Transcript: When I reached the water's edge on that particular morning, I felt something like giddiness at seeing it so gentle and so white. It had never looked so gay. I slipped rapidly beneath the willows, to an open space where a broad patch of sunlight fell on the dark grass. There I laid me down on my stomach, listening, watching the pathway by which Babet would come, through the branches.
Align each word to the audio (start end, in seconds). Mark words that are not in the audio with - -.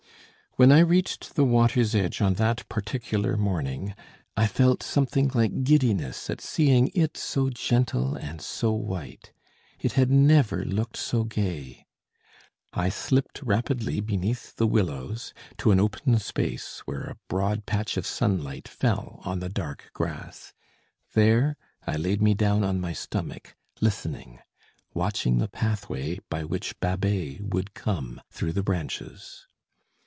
When 0.57 0.69
I 0.73 0.79
reached 0.79 1.35
the 1.35 1.45
water's 1.45 1.95
edge 1.95 2.19
on 2.21 2.33
that 2.33 2.67
particular 2.67 3.37
morning, 3.37 3.95
I 4.35 4.47
felt 4.47 4.83
something 4.83 5.31
like 5.33 5.63
giddiness 5.63 6.29
at 6.29 6.41
seeing 6.41 6.91
it 6.93 7.15
so 7.15 7.49
gentle 7.49 8.15
and 8.17 8.41
so 8.41 8.73
white. 8.73 9.31
It 9.79 9.93
had 9.93 10.11
never 10.11 10.65
looked 10.65 10.97
so 10.97 11.23
gay. 11.23 11.85
I 12.73 12.89
slipped 12.89 13.41
rapidly 13.41 14.01
beneath 14.01 14.57
the 14.57 14.67
willows, 14.67 15.33
to 15.59 15.71
an 15.71 15.79
open 15.79 16.19
space 16.19 16.79
where 16.79 17.05
a 17.05 17.17
broad 17.29 17.65
patch 17.65 17.95
of 17.95 18.05
sunlight 18.05 18.67
fell 18.67 19.21
on 19.23 19.39
the 19.39 19.47
dark 19.49 19.89
grass. 19.93 20.51
There 21.13 21.55
I 21.87 21.95
laid 21.95 22.21
me 22.21 22.33
down 22.33 22.65
on 22.65 22.81
my 22.81 22.91
stomach, 22.91 23.55
listening, 23.79 24.39
watching 24.93 25.37
the 25.37 25.47
pathway 25.47 26.19
by 26.29 26.43
which 26.43 26.77
Babet 26.81 27.39
would 27.41 27.73
come, 27.73 28.19
through 28.33 28.51
the 28.51 28.63
branches. 28.63 29.47